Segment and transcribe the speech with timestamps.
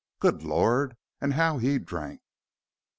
[0.19, 2.21] Good lord, and how he drank!"